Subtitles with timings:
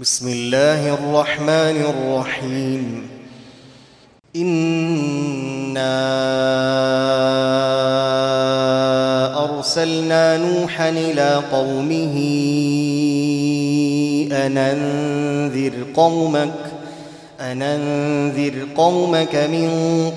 [0.00, 3.08] بسم الله الرحمن الرحيم.
[4.36, 5.94] إنا
[9.44, 12.14] أرسلنا نوحا إلى قومه
[14.32, 16.54] أن أنذر قومك
[17.40, 19.70] أن أنذر قومك من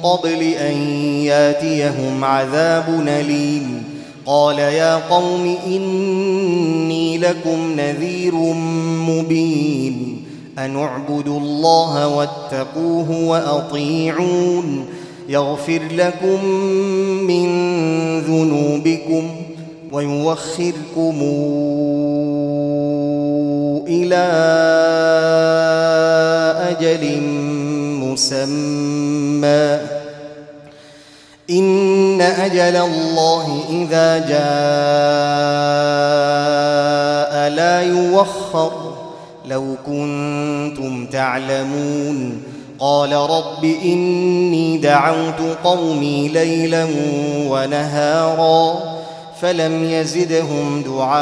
[0.04, 0.78] قبل أن
[1.26, 3.84] ياتيهم عذاب أليم.
[4.26, 8.36] قال يا قوم إني لكم نذير
[9.10, 10.26] مبين
[10.60, 14.86] أن اعبدوا الله واتقوه وأطيعون
[15.30, 16.46] يغفر لكم
[17.28, 17.50] من
[18.22, 19.30] ذنوبكم
[19.92, 21.20] ويوخركم
[23.88, 24.26] إلى
[26.70, 27.22] أجل
[28.00, 29.80] مسمى.
[31.50, 31.91] إن
[32.22, 34.32] أجل الله إذا جاء
[37.50, 38.72] لا يوخر.
[39.46, 42.44] لو كنتم تعلمون.
[42.80, 46.88] قال رب إني دعوت قومي ليلا
[47.48, 48.80] ونهارا
[49.42, 51.22] فلم يزدهم دعائي.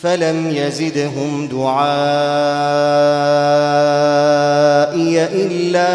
[0.00, 3.29] فلم يزدهم دعائي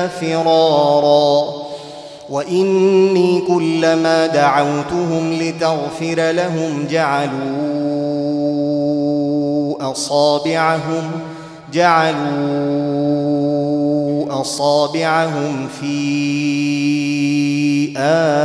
[0.07, 1.65] فرارا.
[2.29, 7.35] وإني كلما دعوتهم لتغفر لهم جعلوا
[9.91, 11.11] أصابعهم
[11.73, 12.25] جعلوا
[14.41, 15.95] أصابعهم في
[17.97, 18.39] آذانهم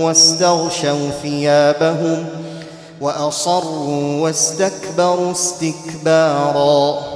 [0.00, 2.26] واستغشوا ثيابهم
[3.00, 7.15] وأصروا واستكبروا استكبارا.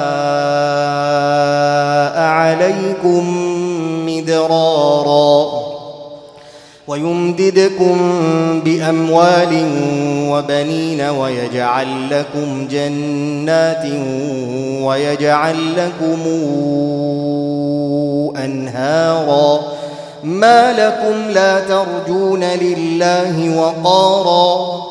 [7.57, 7.97] ويمددكم
[8.65, 9.65] بأموال
[10.29, 13.85] وبنين ويجعل لكم جنات
[14.81, 16.21] ويجعل لكم
[18.37, 19.59] أنهارا
[20.23, 24.90] ما لكم لا ترجون لله وقارا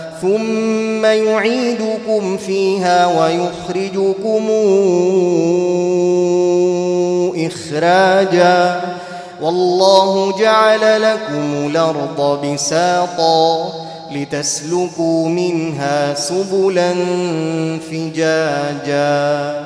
[0.21, 4.49] ثم يعيدكم فيها ويخرجكم
[7.47, 8.81] إخراجا.
[9.41, 13.71] والله جعل لكم الأرض بساطا
[14.11, 16.93] لتسلكوا منها سبلا
[17.91, 19.65] فجاجا.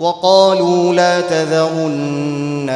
[0.00, 2.66] وقالوا لا تذرن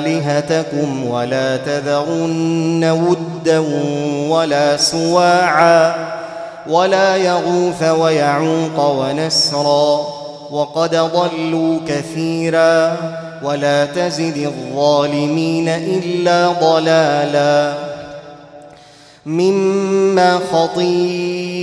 [0.00, 3.58] آلهتكم ولا تذرن ودا
[4.28, 5.94] ولا سواعا
[6.68, 10.06] ولا يغوث ويعوق ونسرا
[10.50, 12.96] وقد ضلوا كثيرا
[13.42, 17.74] ولا تزد الظالمين إلا ضلالا
[19.26, 21.62] مما خطيئاتهم